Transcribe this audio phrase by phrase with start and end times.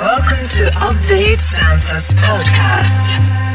[0.00, 3.45] welcome to Update Senses Podcast.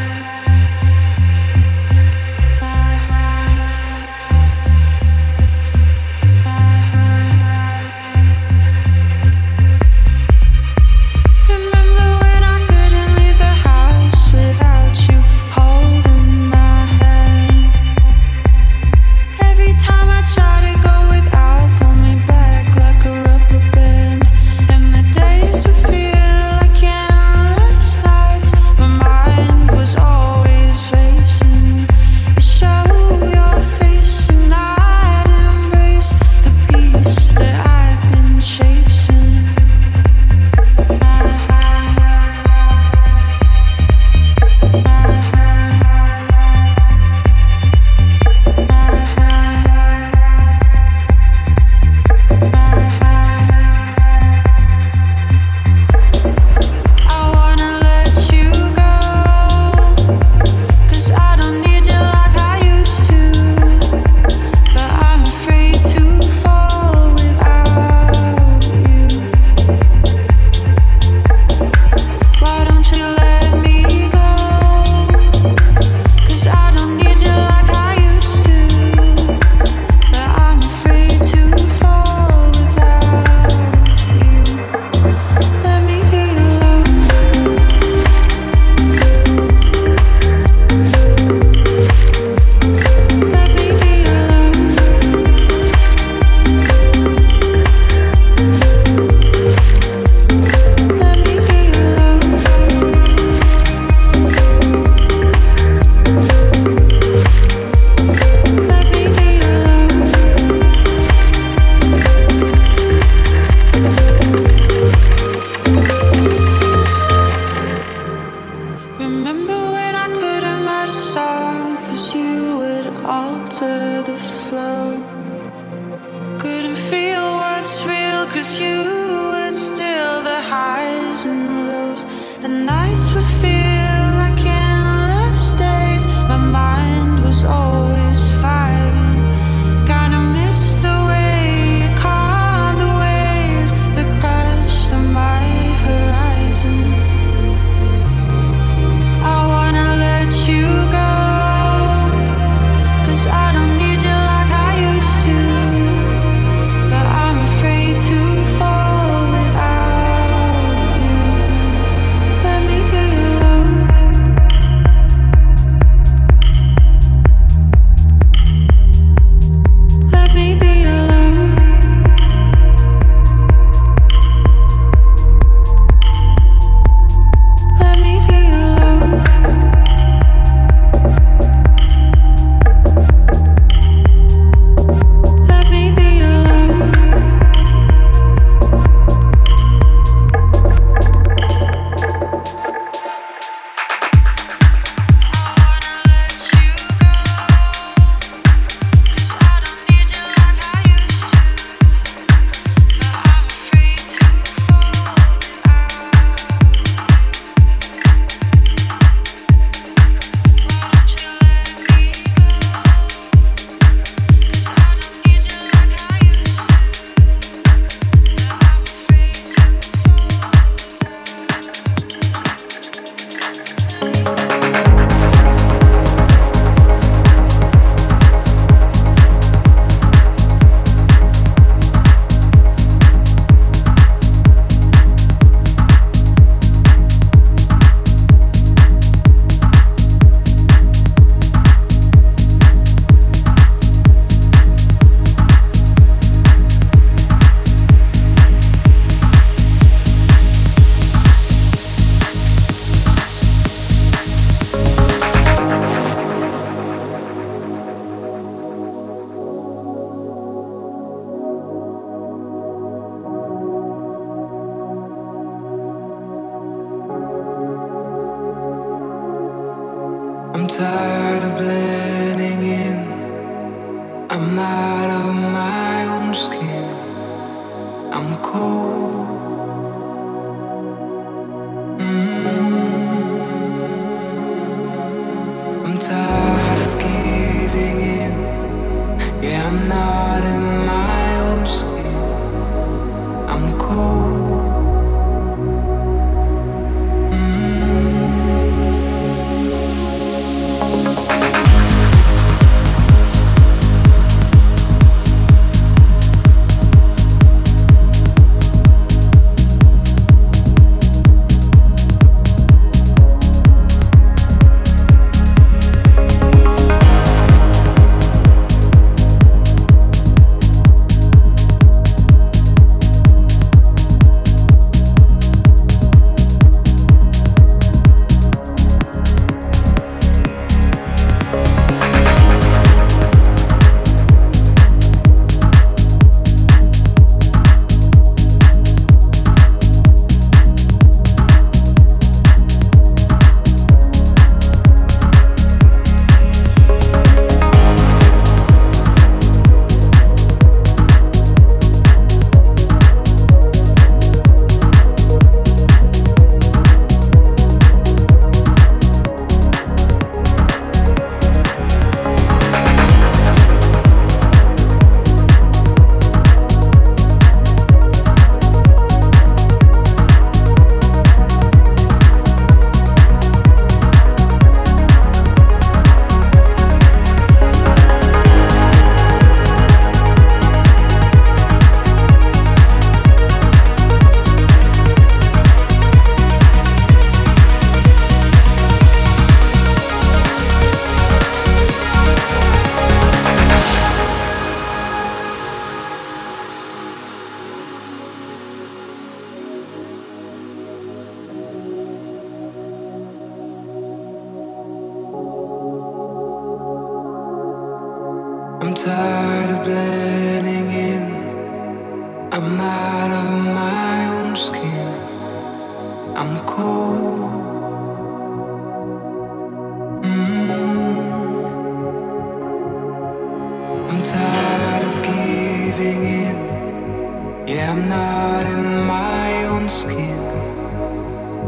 [429.92, 430.40] skin.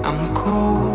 [0.05, 0.92] I'm cold.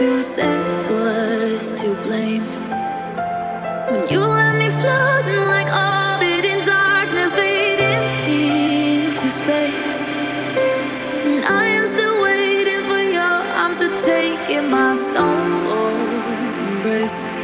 [0.00, 2.42] You said was to blame?
[3.90, 10.08] When you let me floating like orbit in darkness, fading into space.
[11.26, 17.39] And I am still waiting for your arms to take in my stone cold embrace.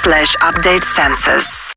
[0.00, 1.72] Slash update senses.